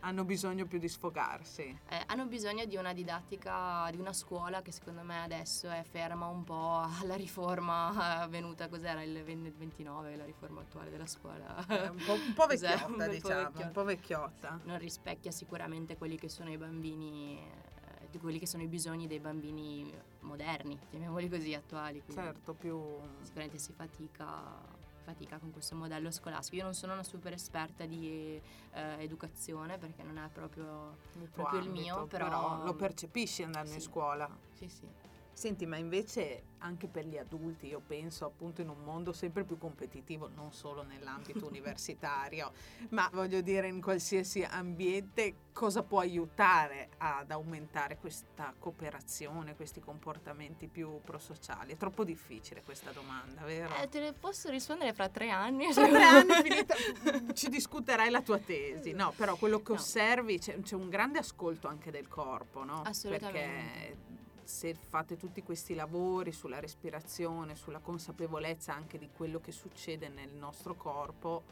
[0.01, 1.79] Hanno bisogno più di sfogarsi.
[1.89, 6.27] Eh, hanno bisogno di una didattica, di una scuola che secondo me adesso è ferma
[6.27, 11.67] un po' alla riforma avvenuta, cos'era il 20 il 29, la riforma attuale della scuola.
[11.67, 13.69] È un po', un po' vecchiotta, Un po' diciamo, un vecchiotta.
[13.69, 14.61] po' vecchiotta.
[14.65, 19.07] Non rispecchia sicuramente quelli che sono i bambini, eh, di quelli che sono i bisogni
[19.07, 22.03] dei bambini moderni, chiamiamoli così, attuali.
[22.11, 22.81] Certo, più...
[23.23, 24.70] Sicuramente si fatica
[25.11, 26.57] fatica con questo modello scolastico.
[26.57, 28.41] Io non sono una super esperta di
[28.73, 30.97] eh, educazione perché non è proprio,
[31.33, 33.77] proprio ambito, il mio, però, però lo percepisci andando sì.
[33.77, 34.29] in scuola.
[34.53, 34.87] Sì, sì.
[35.33, 39.57] Senti, ma invece anche per gli adulti, io penso appunto in un mondo sempre più
[39.57, 42.53] competitivo, non solo nell'ambito universitario,
[42.91, 50.67] ma voglio dire in qualsiasi ambiente, cosa può aiutare ad aumentare questa cooperazione, questi comportamenti
[50.69, 51.73] più prosociali?
[51.73, 53.75] È troppo difficile questa domanda, vero?
[53.77, 55.73] Eh, te ne posso rispondere fra tre anni.
[55.73, 56.75] Fra tre anni finita,
[57.33, 59.13] ci discuterai la tua tesi, no?
[59.17, 59.79] Però quello che No.
[59.79, 62.83] osservi c'è, c'è un grande ascolto anche del corpo, no?
[62.83, 63.39] Assolutamente.
[63.39, 64.10] Perché
[64.51, 70.33] se fate tutti questi lavori sulla respirazione, sulla consapevolezza anche di quello che succede nel
[70.33, 71.45] nostro corpo,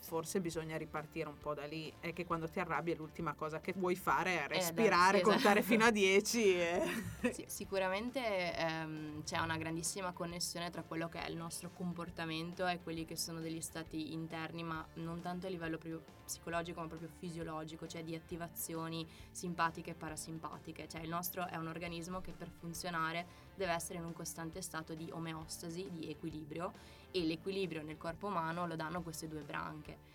[0.00, 1.92] forse bisogna ripartire un po' da lì.
[2.00, 5.74] È che quando ti arrabbi l'ultima cosa che vuoi fare è dai, respirare, contare esatto.
[5.74, 6.82] fino a 10 e...
[7.32, 12.80] Sì, sicuramente ehm, c'è una grandissima connessione tra quello che è il nostro comportamento e
[12.82, 17.08] quelli che sono degli stati interni, ma non tanto a livello proprio psicologico, ma proprio
[17.18, 20.88] fisiologico, cioè di attivazioni simpatiche e parasimpatiche.
[20.88, 24.94] Cioè il nostro è un organismo che per funzionare deve essere in un costante stato
[24.94, 26.72] di omeostasi, di equilibrio
[27.10, 30.08] e l'equilibrio nel corpo umano lo danno queste due branche.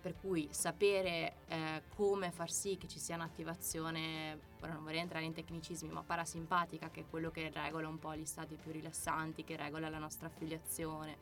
[0.00, 5.24] Per cui sapere eh, come far sì che ci sia un'attivazione, ora non vorrei entrare
[5.24, 9.44] in tecnicismi, ma parasimpatica, che è quello che regola un po' gli stati più rilassanti,
[9.44, 11.16] che regola la nostra affiliazione,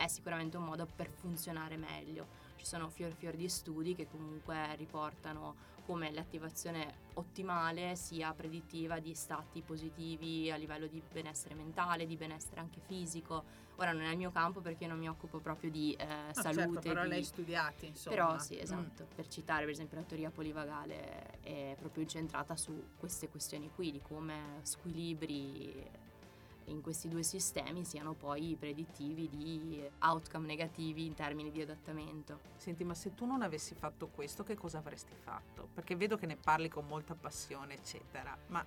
[0.00, 2.26] è sicuramente un modo per funzionare meglio.
[2.56, 9.12] Ci sono fior fior di studi che comunque riportano come l'attivazione ottimale sia predittiva di
[9.14, 13.68] stati positivi a livello di benessere mentale, di benessere anche fisico.
[13.76, 16.32] Ora non è il mio campo perché io non mi occupo proprio di eh, No,
[16.32, 16.54] salute.
[16.60, 18.16] certo, però di- l'hai studiati, insomma.
[18.16, 18.60] però sì, Mm.
[18.60, 19.06] esatto.
[19.14, 24.00] Per citare per esempio la teoria polivagale è proprio incentrata su queste questioni qui, di
[24.00, 25.88] come squilibri
[26.70, 32.40] in questi due sistemi siano poi predittivi di outcome negativi in termini di adattamento.
[32.56, 35.68] Senti, ma se tu non avessi fatto questo, che cosa avresti fatto?
[35.74, 38.36] Perché vedo che ne parli con molta passione, eccetera.
[38.48, 38.64] Ma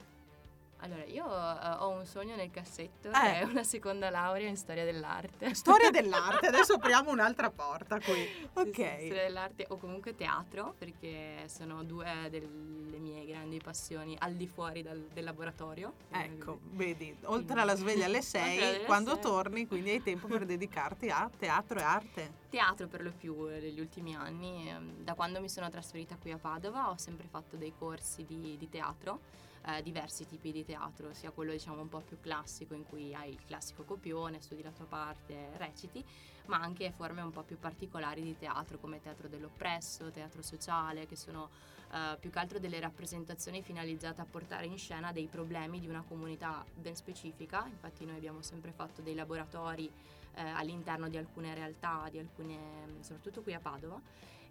[0.84, 3.12] Allora, io eh, ho un sogno nel cassetto Eh.
[3.12, 5.54] che è una seconda laurea in storia dell'arte.
[5.56, 8.28] storia dell'arte, adesso apriamo un'altra porta qui.
[8.54, 8.76] Ok.
[8.76, 14.46] sì, storia dell'arte o comunque teatro, perché sono due delle mie grandi passioni al di
[14.48, 15.94] fuori dal- del laboratorio.
[16.12, 19.22] Ecco, vedi, oltre alla sveglia alle 6, Oltre alle quando sei.
[19.22, 22.42] torni, quindi hai tempo per dedicarti a teatro e arte.
[22.54, 26.30] Teatro per lo più eh, negli ultimi anni, ehm, da quando mi sono trasferita qui
[26.30, 29.22] a Padova ho sempre fatto dei corsi di, di teatro,
[29.66, 33.32] eh, diversi tipi di teatro, sia quello diciamo un po' più classico in cui hai
[33.32, 36.06] il classico copione, studi la tua parte, reciti,
[36.46, 41.16] ma anche forme un po' più particolari di teatro come teatro dell'oppresso, teatro sociale, che
[41.16, 41.50] sono
[41.92, 46.04] eh, più che altro delle rappresentazioni finalizzate a portare in scena dei problemi di una
[46.08, 49.92] comunità ben specifica, infatti noi abbiamo sempre fatto dei laboratori
[50.36, 52.58] eh, all'interno di alcune realtà, di alcune,
[53.02, 54.00] soprattutto qui a Padova,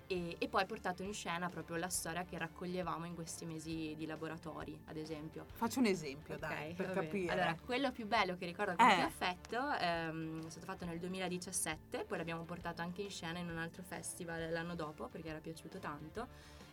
[0.07, 4.05] e, e poi portato in scena proprio la storia che raccoglievamo in questi mesi di
[4.07, 5.47] laboratori, ad esempio.
[5.53, 7.33] Faccio un esempio, dai, Ok, per capire.
[7.33, 8.95] Allora, quello più bello che ricordo con Eh.
[8.95, 13.49] più affetto ehm, è stato fatto nel 2017, poi l'abbiamo portato anche in scena in
[13.49, 16.27] un altro festival l'anno dopo perché era piaciuto tanto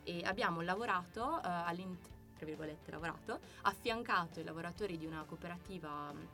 [0.04, 6.28] e abbiamo lavorato eh, all'interno tra virgolette lavorato, affiancato i lavoratori di una cooperativa mh,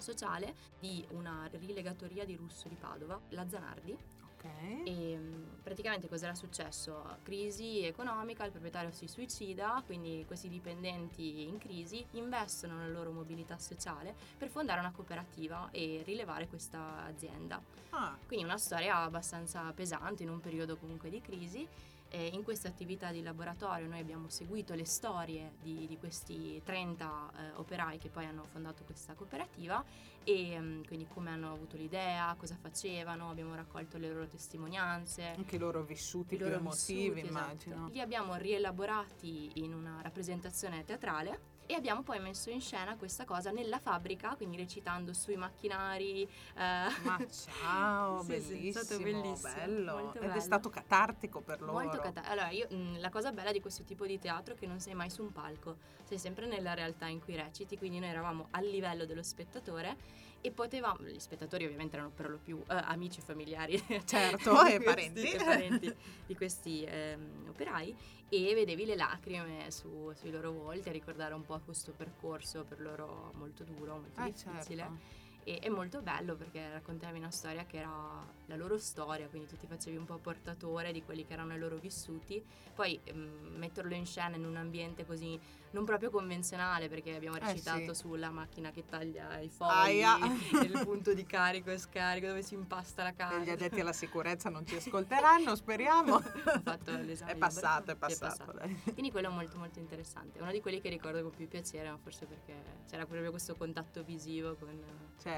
[0.00, 3.96] sociale di una rilegatoria di Russo di Padova, la Zanardi,
[4.36, 4.44] ok.
[4.84, 7.18] e mh, praticamente cos'era successo?
[7.22, 13.58] Crisi economica, il proprietario si suicida, quindi questi dipendenti in crisi investono nella loro mobilità
[13.58, 17.62] sociale per fondare una cooperativa e rilevare questa azienda.
[17.90, 21.66] Ah, Quindi una storia abbastanza pesante in un periodo comunque di crisi.
[22.12, 27.30] E in questa attività di laboratorio noi abbiamo seguito le storie di, di questi 30
[27.36, 29.84] eh, operai che poi hanno fondato questa cooperativa
[30.24, 35.34] e mm, quindi come hanno avuto l'idea, cosa facevano, abbiamo raccolto le loro testimonianze.
[35.36, 37.74] anche i loro vissuti i più loro emotivi, vissuti, immagino.
[37.76, 37.92] esatto.
[37.92, 43.52] Li abbiamo rielaborati in una rappresentazione teatrale e abbiamo poi messo in scena questa cosa
[43.52, 46.22] nella fabbrica, quindi recitando sui macchinari.
[46.22, 49.92] eh, Ma ciao, Sì, sì, è stato bellissimo, bellissimo, bello.
[50.02, 50.40] molto Ed è bello.
[50.40, 51.72] stato catartico per loro.
[51.72, 54.66] Molto cata- Allora, io, mh, la cosa bella di questo tipo di teatro è che
[54.66, 58.08] non sei mai su un palco, sei sempre nella realtà in cui reciti, quindi noi
[58.08, 59.96] eravamo al livello dello spettatore
[60.42, 64.78] e potevamo, gli spettatori ovviamente erano per lo più eh, amici e familiari Certo, e
[64.80, 65.30] questi- parenti.
[65.32, 65.94] e parenti
[66.26, 67.94] di questi ehm, operai
[68.28, 72.80] e vedevi le lacrime su- sui loro volti a ricordare un po' questo percorso per
[72.80, 74.76] loro molto duro, molto Eh, difficile.
[74.76, 75.18] certo.
[75.50, 79.56] E è molto bello perché raccontavi una storia che era la loro storia, quindi tu
[79.56, 83.94] ti facevi un po' portatore di quelli che erano i loro vissuti, poi ehm, metterlo
[83.94, 85.38] in scena in un ambiente così
[85.72, 88.00] non proprio convenzionale perché abbiamo recitato eh sì.
[88.00, 90.02] sulla macchina che taglia i fogli,
[90.64, 93.38] il punto di carico e scarico dove si impasta la carta.
[93.38, 96.14] Gli addetti alla sicurezza non ci ascolteranno, speriamo.
[96.14, 96.20] Ho
[96.62, 97.32] fatto l'esame.
[97.32, 98.44] È passato, è passato.
[98.44, 98.58] passato.
[98.58, 98.82] Dai.
[98.92, 101.88] Quindi quello è molto molto interessante, è uno di quelli che ricordo con più piacere,
[101.88, 102.54] ma forse perché
[102.88, 104.76] c'era proprio questo contatto visivo con...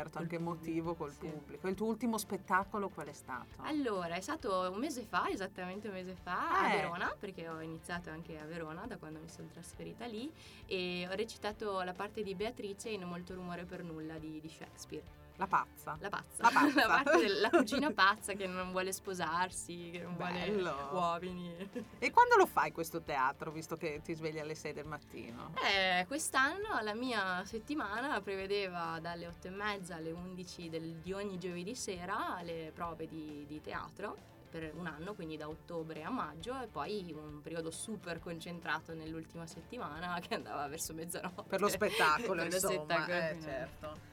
[0.02, 1.18] Certo, anche emotivo col Sì.
[1.26, 1.68] pubblico.
[1.68, 3.62] Il tuo ultimo spettacolo qual è stato?
[3.62, 6.76] Allora, è stato un mese fa, esattamente un mese fa, a Eh.
[6.76, 10.30] Verona, perché ho iniziato anche a Verona da quando mi sono trasferita lì
[10.66, 15.21] e ho recitato la parte di Beatrice in Molto rumore per nulla di, di Shakespeare.
[15.36, 15.96] La pazza.
[16.00, 16.42] La pazza.
[16.42, 16.86] La pazza.
[17.02, 20.72] parte della cugina pazza che non vuole sposarsi, che non Bello.
[20.90, 21.70] vuole uomini.
[21.98, 25.52] E quando lo fai questo teatro, visto che ti svegli alle 6 del mattino?
[25.64, 31.38] Eh, quest'anno la mia settimana prevedeva dalle 8 e mezza alle 11 del- di ogni
[31.38, 36.60] giovedì sera le prove di, di teatro per un anno, quindi da ottobre a maggio
[36.60, 41.48] e poi un periodo super concentrato nell'ultima settimana che andava verso mezzanotte.
[41.48, 42.74] Per lo spettacolo, Per lo insomma.
[42.74, 44.10] spettacolo Eh, certo.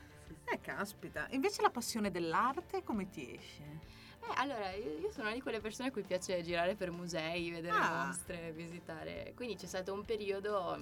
[0.51, 1.27] Eh, caspita.
[1.31, 3.63] Invece la passione dell'arte come ti esce?
[4.21, 7.75] Eh, allora, io sono una di quelle persone a cui piace girare per musei, vedere
[7.75, 8.05] Ah.
[8.07, 9.33] mostre, visitare.
[9.35, 10.77] Quindi c'è stato un periodo,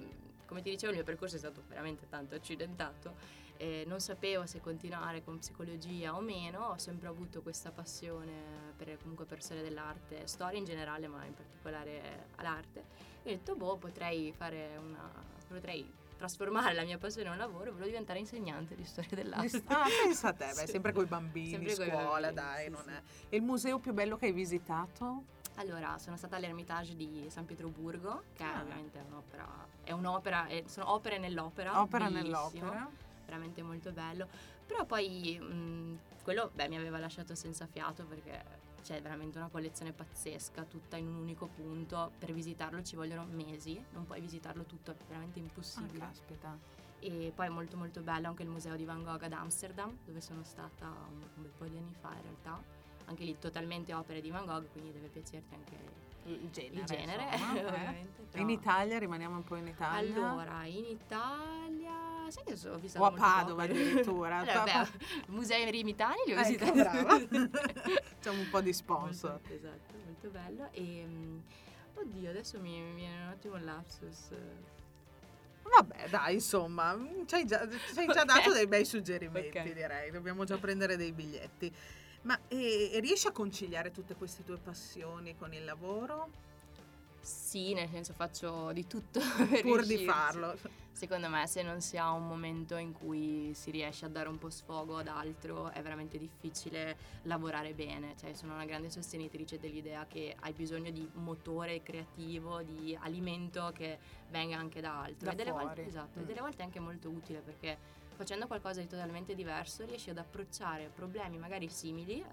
[0.45, 3.45] come ti dicevo, il mio percorso è stato veramente tanto accidentato.
[3.59, 8.31] e non sapevo se continuare con psicologia o meno, ho sempre avuto questa passione
[8.77, 12.83] per, comunque per storia dell'arte, storia in generale, ma in particolare all'arte.
[13.23, 15.11] E ho detto, boh, potrei fare una...
[15.47, 19.61] potrei trasformare la mia passione in un lavoro, volevo diventare insegnante di storia dell'arte.
[19.67, 20.71] Ah, pensa a te, beh, Sì.
[20.71, 22.89] sempre con i bambini, Sempre scuola, bambini, dai, sì, non sì.
[22.89, 23.01] è.
[23.29, 25.23] E il museo più bello che hai visitato?
[25.55, 28.59] Allora, sono stata all'Ermitage di San Pietroburgo, che Ah.
[28.59, 29.47] è ovviamente un'opera,
[29.83, 31.81] è un'opera, è- sono opere nell'opera.
[31.81, 32.87] Opera nell'opera.
[33.25, 34.27] Veramente molto bello.
[34.65, 39.91] Però poi mh, quello beh, mi aveva lasciato senza fiato perché c'è veramente una collezione
[39.91, 42.13] pazzesca, tutta in un unico punto.
[42.17, 45.99] Per visitarlo ci vogliono mesi, non puoi visitarlo tutto, è veramente Ah, impossibile.
[45.99, 46.57] caspita.
[46.99, 50.21] E poi è molto molto bello anche il museo di Van Gogh ad Amsterdam, dove
[50.21, 52.63] sono stata un, un bel po' di anni fa in realtà.
[53.07, 55.75] Anche lì totalmente opere di Van Gogh, quindi deve piacerti anche
[56.23, 56.79] Il genere.
[56.79, 58.07] il genere, insomma, eh.
[58.39, 60.29] In Italia, rimaniamo un po' in Italia.
[60.31, 62.06] Allora, in Italia...
[62.29, 64.37] Sai che ho visto O a Padova addirittura.
[64.39, 64.89] allora, beh,
[65.27, 66.71] musei rimitani li ho Ecco, visitati.
[66.79, 67.19] brava.
[67.19, 69.31] Facciamo un po' di sponsor.
[69.31, 70.69] Molto- esatto, molto bello.
[70.71, 71.39] E, mm,
[71.95, 74.29] oddio, adesso mi, mi viene un attimo il lapsus.
[75.63, 78.25] Vabbè, dai, insomma, ci hai già, ci hai già Ok.
[78.25, 79.73] dato dei bei suggerimenti, Ok.
[79.73, 80.11] direi.
[80.11, 81.73] Dobbiamo già prendere dei biglietti.
[82.21, 86.29] Ma e, e riesci a conciliare tutte queste tue passioni con il lavoro?
[87.27, 90.05] Sì, nel senso faccio di tutto per Pur di riuscirci.
[90.05, 90.57] farlo.
[90.93, 94.39] Secondo me se non si ha un momento in cui si riesce a dare un
[94.39, 100.07] po' sfogo ad altro è veramente difficile lavorare bene, cioè sono una grande sostenitrice dell'idea
[100.07, 103.99] che hai bisogno di motore creativo, di alimento che
[104.31, 105.25] venga anche da altro.
[105.27, 106.23] Da e delle volte, esatto, Mm.
[106.23, 107.77] e delle volte è anche molto utile perché
[108.15, 112.25] facendo qualcosa di totalmente diverso riesci ad approcciare problemi magari simili, eh,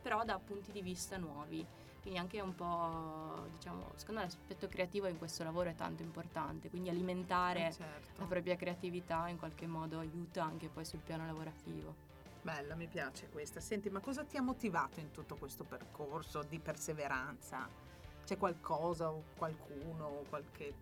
[0.00, 1.66] però da punti di vista nuovi.
[2.02, 6.68] Quindi anche un po', diciamo, secondo me l'aspetto creativo in questo lavoro è tanto importante,
[6.68, 8.20] quindi alimentare Eh, certo.
[8.20, 11.94] la propria creatività in qualche modo aiuta anche poi sul piano lavorativo.
[12.42, 13.60] Bella, mi piace questa.
[13.60, 17.68] Senti, ma cosa ti ha motivato in tutto questo percorso di perseveranza?
[18.24, 20.74] C'è qualcosa o qualcuno o qualche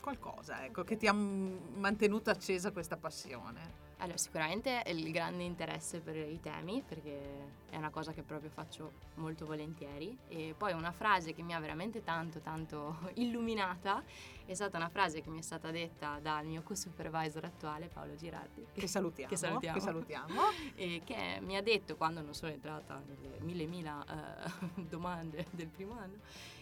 [0.00, 3.84] qualcosa, ecco, che ti ha mantenuto accesa questa passione?
[3.98, 8.92] Allora, sicuramente il grande interesse per i temi, perché è una cosa che proprio faccio
[9.14, 10.16] molto volentieri.
[10.28, 14.02] E poi una frase che mi ha veramente tanto, tanto illuminata
[14.44, 18.66] è stata una frase che mi è stata detta dal mio co-supervisor attuale, Paolo Girardi.
[18.72, 19.30] Che salutiamo.
[19.32, 19.78] Che salutiamo.
[19.78, 20.40] che salutiamo.
[20.76, 25.68] e che mi ha detto quando non sono entrata nelle mille mila eh, domande del
[25.68, 26.18] primo anno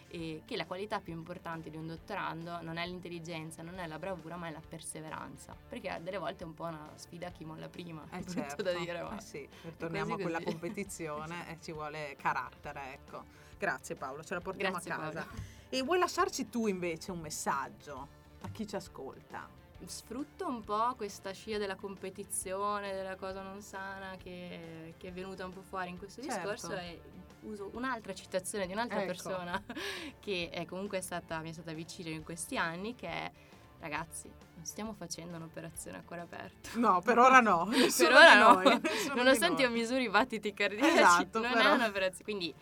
[0.07, 3.99] e che la qualità più importante di un dottorando non è l'intelligenza, non è la
[3.99, 5.55] bravura, ma è la perseveranza.
[5.67, 8.31] Perché delle volte è un po' una sfida a chi molla prima, Eh è brutto
[8.41, 8.63] certo.
[8.63, 13.23] da dire, ma Eh sì, torniamo a quella competizione e ci vuole carattere, ecco.
[13.57, 15.23] Grazie Paolo, ce la portiamo Grazie, a casa.
[15.25, 15.41] Paolo.
[15.69, 18.07] E vuoi lasciarci tu invece un messaggio
[18.41, 19.49] a chi ci ascolta?
[19.87, 25.45] Sfrutto un po' questa scia della competizione, della cosa non sana che, che è venuta
[25.45, 26.51] un po' fuori in questo Certo.
[26.51, 26.99] discorso e
[27.41, 29.07] uso un'altra citazione di un'altra Ecco.
[29.07, 29.61] persona
[30.19, 33.31] che è comunque stata, mi è stata vicina in questi anni che è
[33.79, 37.67] ragazzi non stiamo facendo un'operazione a cuore aperto No, per ora no.
[37.69, 38.79] per ora no
[39.15, 42.53] nonostante io misuri i battiti cardiaci Esatto, non però- è un'operazione quindi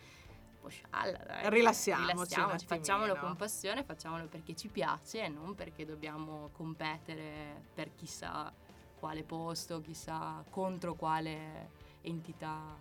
[0.64, 1.50] un po' scialla, dai.
[1.50, 7.94] Rilassiamoci Rilassiamoci, facciamolo con passione, facciamolo perché ci piace e non perché dobbiamo competere per
[7.94, 8.52] chissà
[8.98, 11.70] quale posto, chissà contro quale
[12.02, 12.76] entità.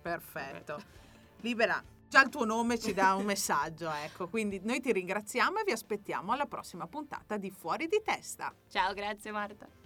[0.00, 0.82] Perfetto.
[1.40, 4.28] Libera, già il tuo nome ci dà un messaggio, ecco.
[4.28, 8.52] Quindi noi ti ringraziamo e vi aspettiamo alla prossima puntata di Fuori di testa.
[8.68, 9.81] Ciao, grazie Marta.